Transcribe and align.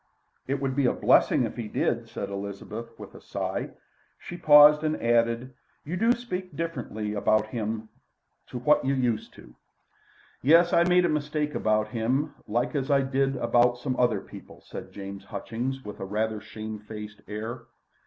"It 0.47 0.59
would 0.59 0.75
be 0.75 0.87
a 0.87 0.93
blessing 0.93 1.43
if 1.43 1.57
he 1.57 1.67
did," 1.67 2.09
said 2.09 2.31
Elizabeth 2.31 2.87
with 2.97 3.13
a 3.13 3.21
sigh. 3.21 3.69
She 4.17 4.35
paused 4.35 4.83
and 4.83 4.99
added: 4.99 5.53
"You 5.85 5.95
do 5.95 6.13
speak 6.13 6.55
differently 6.55 7.13
about 7.13 7.49
him 7.49 7.87
to 8.47 8.57
what 8.57 8.83
you 8.83 8.95
used 8.95 9.31
to." 9.35 9.53
"Yes. 10.41 10.73
I 10.73 10.85
made 10.85 11.05
a 11.05 11.07
mistake 11.07 11.53
about 11.53 11.89
him 11.89 12.33
like 12.47 12.73
as 12.73 12.89
I 12.89 13.01
did 13.01 13.35
about 13.35 13.77
some 13.77 13.95
other 13.99 14.21
people," 14.21 14.61
said 14.61 14.91
James 14.91 15.25
Hutchings, 15.25 15.85
with 15.85 15.99
a 15.99 16.05
rather 16.05 16.41
shame 16.41 16.79
faced 16.79 17.21
air. 17.27 17.65